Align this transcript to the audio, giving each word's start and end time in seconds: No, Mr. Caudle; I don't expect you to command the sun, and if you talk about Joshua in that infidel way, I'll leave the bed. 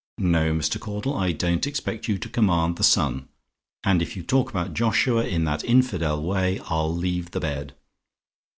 No, 0.17 0.51
Mr. 0.51 0.79
Caudle; 0.79 1.15
I 1.15 1.31
don't 1.31 1.67
expect 1.67 2.07
you 2.07 2.17
to 2.17 2.27
command 2.27 2.75
the 2.77 2.83
sun, 2.83 3.27
and 3.83 4.01
if 4.01 4.17
you 4.17 4.23
talk 4.23 4.49
about 4.49 4.73
Joshua 4.73 5.23
in 5.27 5.43
that 5.45 5.63
infidel 5.63 6.23
way, 6.23 6.59
I'll 6.65 6.91
leave 6.91 7.29
the 7.29 7.39
bed. 7.39 7.75